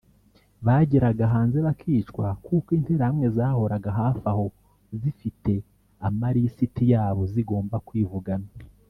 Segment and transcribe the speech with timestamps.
[0.65, 4.45] bageraga hanze bakicwa kuko Interahamwe zahoraga hafi aho
[4.99, 5.53] zifite
[6.07, 8.47] amalisiti yabo zigomba kwivugana